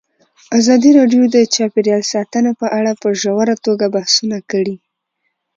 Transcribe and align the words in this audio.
ازادي 0.59 0.91
راډیو 0.99 1.23
د 1.35 1.37
چاپیریال 1.55 2.03
ساتنه 2.13 2.51
په 2.59 2.67
اړه 2.79 2.91
په 3.01 3.07
ژوره 3.21 3.55
توګه 3.65 3.85
بحثونه 3.95 4.37
کړي. 4.51 4.75